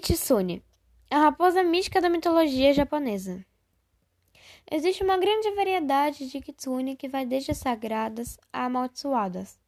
Kitsune, 0.00 0.62
a 1.10 1.18
raposa 1.18 1.62
mística 1.62 2.02
da 2.02 2.10
mitologia 2.10 2.72
japonesa. 2.74 3.42
Existe 4.70 5.02
uma 5.02 5.16
grande 5.16 5.50
variedade 5.52 6.28
de 6.28 6.38
kitsune 6.38 6.94
que 6.94 7.08
vai 7.08 7.24
desde 7.24 7.54
sagradas 7.54 8.38
a 8.52 8.66
amaldiçoadas. 8.66 9.58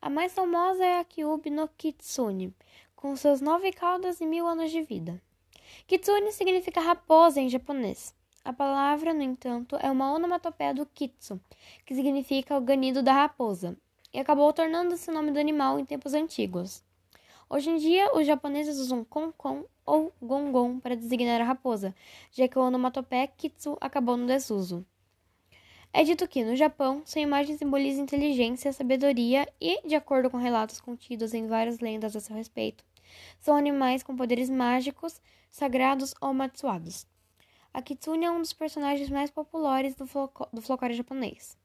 A 0.00 0.08
mais 0.08 0.32
famosa 0.32 0.84
é 0.84 1.00
a 1.00 1.04
Kyubi 1.04 1.50
no 1.50 1.66
Kitsune, 1.66 2.54
com 2.94 3.16
seus 3.16 3.40
nove 3.40 3.72
caudas 3.72 4.20
e 4.20 4.26
mil 4.26 4.46
anos 4.46 4.70
de 4.70 4.82
vida. 4.82 5.20
Kitsune 5.88 6.30
significa 6.30 6.80
raposa 6.80 7.40
em 7.40 7.48
japonês. 7.48 8.14
A 8.44 8.52
palavra, 8.52 9.12
no 9.12 9.22
entanto, 9.22 9.76
é 9.80 9.90
uma 9.90 10.12
onomatopeia 10.12 10.72
do 10.72 10.86
kitsu, 10.86 11.40
que 11.84 11.94
significa 11.94 12.56
o 12.56 12.60
ganido 12.60 13.02
da 13.02 13.12
raposa, 13.12 13.76
e 14.14 14.20
acabou 14.20 14.52
tornando-se 14.52 15.10
o 15.10 15.12
nome 15.12 15.32
do 15.32 15.40
animal 15.40 15.80
em 15.80 15.84
tempos 15.84 16.14
antigos. 16.14 16.84
Hoje 17.50 17.68
em 17.68 17.76
dia, 17.76 18.16
os 18.16 18.26
japoneses 18.26 18.78
usam 18.78 19.04
konkon 19.04 19.64
ou 19.84 20.12
gongon 20.20 20.78
para 20.78 20.96
designar 20.96 21.40
a 21.40 21.44
raposa, 21.44 21.94
já 22.30 22.46
que 22.48 22.58
o 22.58 22.62
onomatopeia 22.62 23.26
kitsu 23.26 23.76
acabou 23.80 24.16
no 24.16 24.26
desuso. 24.26 24.84
É 25.92 26.02
dito 26.04 26.26
que, 26.26 26.42
no 26.42 26.56
Japão, 26.56 27.02
sua 27.04 27.20
imagem 27.20 27.56
simboliza 27.58 28.00
inteligência, 28.00 28.72
sabedoria 28.72 29.46
e, 29.60 29.86
de 29.86 29.94
acordo 29.94 30.30
com 30.30 30.38
relatos 30.38 30.80
contidos 30.80 31.34
em 31.34 31.46
várias 31.46 31.80
lendas 31.80 32.16
a 32.16 32.20
seu 32.20 32.34
respeito, 32.34 32.82
são 33.38 33.54
animais 33.54 34.02
com 34.02 34.16
poderes 34.16 34.48
mágicos, 34.48 35.20
sagrados 35.50 36.14
ou 36.18 36.28
amaldiçoados. 36.28 37.06
A 37.74 37.82
kitsune 37.82 38.24
é 38.24 38.30
um 38.30 38.40
dos 38.40 38.52
personagens 38.52 39.10
mais 39.10 39.30
populares 39.30 39.94
do 39.94 40.06
folclore 40.06 40.94
japonês. 40.94 41.58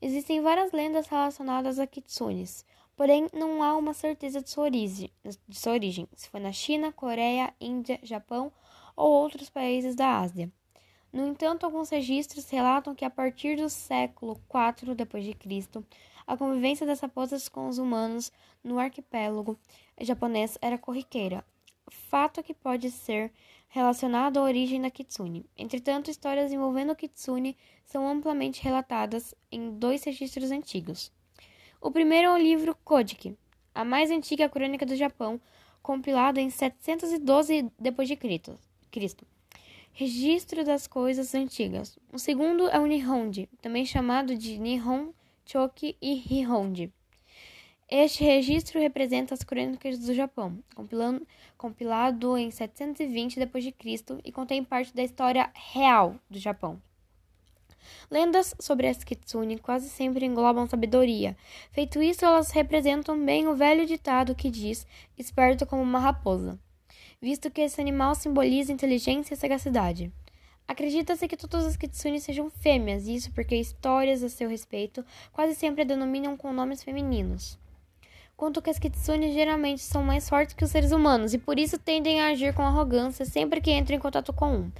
Existem 0.00 0.40
várias 0.40 0.70
lendas 0.70 1.08
relacionadas 1.08 1.80
a 1.80 1.86
kitsunes, 1.86 2.64
Porém, 2.98 3.28
não 3.32 3.62
há 3.62 3.76
uma 3.76 3.94
certeza 3.94 4.42
de 4.42 4.50
sua, 4.50 4.64
origem, 4.64 5.08
de 5.46 5.56
sua 5.56 5.74
origem, 5.74 6.08
se 6.16 6.28
foi 6.28 6.40
na 6.40 6.50
China, 6.50 6.90
Coreia, 6.90 7.54
Índia, 7.60 8.00
Japão 8.02 8.50
ou 8.96 9.08
outros 9.12 9.48
países 9.48 9.94
da 9.94 10.18
Ásia. 10.18 10.50
No 11.12 11.24
entanto, 11.28 11.64
alguns 11.64 11.90
registros 11.90 12.50
relatam 12.50 12.96
que 12.96 13.04
a 13.04 13.10
partir 13.10 13.56
do 13.56 13.70
século 13.70 14.32
IV 14.52 14.96
d.C., 14.96 15.84
a 16.26 16.36
convivência 16.36 16.84
das 16.84 16.98
raposas 16.98 17.48
com 17.48 17.68
os 17.68 17.78
humanos 17.78 18.32
no 18.64 18.80
arquipélago 18.80 19.56
japonês 20.00 20.58
era 20.60 20.76
corriqueira, 20.76 21.44
fato 21.88 22.42
que 22.42 22.52
pode 22.52 22.90
ser 22.90 23.32
relacionado 23.68 24.38
à 24.38 24.42
origem 24.42 24.82
da 24.82 24.90
kitsune. 24.90 25.46
Entretanto, 25.56 26.10
histórias 26.10 26.50
envolvendo 26.50 26.90
o 26.90 26.96
kitsune 26.96 27.56
são 27.84 28.08
amplamente 28.08 28.60
relatadas 28.60 29.36
em 29.52 29.70
dois 29.78 30.02
registros 30.02 30.50
antigos. 30.50 31.16
O 31.80 31.92
primeiro 31.92 32.28
é 32.28 32.32
o 32.34 32.38
livro 32.38 32.76
Kojiki, 32.84 33.38
a 33.72 33.84
mais 33.84 34.10
antiga 34.10 34.48
crônica 34.48 34.84
do 34.84 34.96
Japão, 34.96 35.40
compilada 35.80 36.40
em 36.40 36.50
712 36.50 37.70
d.C. 37.78 38.18
Registro 39.92 40.64
das 40.64 40.88
coisas 40.88 41.32
antigas. 41.36 41.96
O 42.12 42.18
segundo 42.18 42.68
é 42.68 42.80
o 42.80 42.86
Nihonji, 42.86 43.48
também 43.62 43.86
chamado 43.86 44.36
de 44.36 44.58
Nihon, 44.58 45.12
Choki 45.46 45.96
e 46.02 46.14
Hihonji. 46.14 46.92
Este 47.88 48.24
registro 48.24 48.80
representa 48.80 49.32
as 49.32 49.44
crônicas 49.44 50.00
do 50.00 50.12
Japão, 50.12 50.58
compilado 51.56 52.36
em 52.36 52.50
720 52.50 53.38
d.C. 53.38 53.74
e 54.24 54.32
contém 54.32 54.64
parte 54.64 54.92
da 54.92 55.04
história 55.04 55.48
real 55.54 56.16
do 56.28 56.40
Japão. 56.40 56.82
Lendas 58.10 58.54
sobre 58.58 58.88
as 58.88 59.04
kitsune 59.04 59.58
quase 59.58 59.88
sempre 59.88 60.24
englobam 60.24 60.66
sabedoria. 60.66 61.36
Feito 61.70 62.02
isso, 62.02 62.24
elas 62.24 62.50
representam 62.50 63.22
bem 63.24 63.46
o 63.46 63.54
velho 63.54 63.86
ditado 63.86 64.34
que 64.34 64.50
diz: 64.50 64.86
esperto 65.16 65.66
como 65.66 65.82
uma 65.82 65.98
raposa, 65.98 66.58
visto 67.20 67.50
que 67.50 67.60
esse 67.60 67.80
animal 67.80 68.14
simboliza 68.14 68.72
inteligência 68.72 69.34
e 69.34 69.36
sagacidade. 69.36 70.12
Acredita-se 70.68 71.26
que 71.26 71.36
todas 71.36 71.64
as 71.64 71.78
kitsune 71.78 72.20
sejam 72.20 72.50
fêmeas, 72.50 73.08
isso 73.08 73.32
porque 73.32 73.56
histórias 73.56 74.22
a 74.22 74.28
seu 74.28 74.50
respeito 74.50 75.02
quase 75.32 75.54
sempre 75.54 75.82
denominam 75.82 76.36
com 76.36 76.52
nomes 76.52 76.82
femininos. 76.82 77.58
Quanto 78.36 78.62
que 78.62 78.70
as 78.70 78.78
kitsune 78.78 79.32
geralmente 79.32 79.80
são 79.80 80.04
mais 80.04 80.28
fortes 80.28 80.54
que 80.54 80.62
os 80.62 80.70
seres 80.70 80.92
humanos 80.92 81.34
e 81.34 81.38
por 81.38 81.58
isso 81.58 81.76
tendem 81.76 82.20
a 82.20 82.28
agir 82.28 82.54
com 82.54 82.62
arrogância 82.62 83.24
sempre 83.24 83.60
que 83.60 83.72
entram 83.72 83.96
em 83.96 83.98
contato 83.98 84.32
com 84.32 84.58
um. 84.58 84.72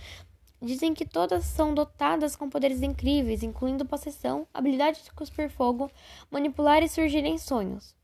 Dizem 0.60 0.92
que 0.92 1.06
todas 1.06 1.44
são 1.44 1.72
dotadas 1.72 2.34
com 2.34 2.50
poderes 2.50 2.82
incríveis, 2.82 3.44
incluindo 3.44 3.86
possessão, 3.86 4.46
habilidade 4.52 5.04
de 5.04 5.12
cuspir 5.12 5.48
fogo, 5.48 5.91
manipular 6.30 6.82
e 6.82 6.88
surgir 6.88 7.24
em 7.24 7.38
sonhos, 7.38 7.94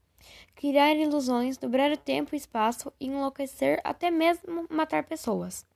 criar 0.54 0.94
ilusões, 0.94 1.56
dobrar 1.56 1.90
o 1.90 1.96
tempo 1.96 2.34
e 2.34 2.38
espaço, 2.38 2.92
enlouquecer, 3.00 3.80
até 3.82 4.08
mesmo 4.08 4.66
matar 4.70 5.02
pessoas. 5.02 5.66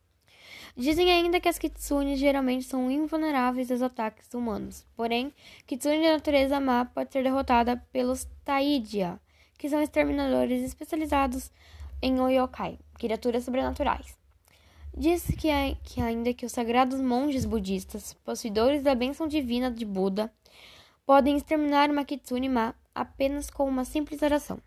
Dizem 0.77 1.11
ainda 1.11 1.41
que 1.41 1.49
as 1.49 1.59
kitsunes 1.59 2.21
geralmente 2.21 2.65
são 2.65 2.89
invulneráveis 2.89 3.73
aos 3.73 3.83
ataques 3.83 4.33
humanos. 4.33 4.87
Porém, 4.97 5.35
kitsune 5.67 6.01
de 6.01 6.13
natureza 6.13 6.61
má 6.61 6.85
pode 6.85 7.13
ser 7.13 7.25
derrotada 7.25 7.77
pelos 7.93 8.29
Taidia, 8.45 9.21
que 9.59 9.69
são 9.69 9.83
exterminadores 9.83 10.63
especializados 10.63 11.51
em 12.01 12.21
Oyokai, 12.21 12.79
criaturas 12.95 13.45
sobrenaturais. 13.45 14.17
Diz 14.99 15.29
que, 15.29 15.49
que 15.85 16.01
ainda 16.01 16.35
que 16.35 16.45
os 16.45 16.51
sagrados 16.51 17.01
monges 17.01 17.45
budistas, 17.45 18.15
possuidores 18.25 18.83
da 18.83 18.97
bênção 18.97 19.29
divina 19.29 19.71
de 19.71 19.85
Buda, 19.85 20.29
podem 21.07 21.37
exterminar 21.37 21.89
uma 21.89 22.05
kitsune 22.05 22.49
má 22.49 22.75
apenas 22.93 23.49
com 23.49 23.69
uma 23.69 23.85
simples 23.85 24.23
oração. 24.23 24.59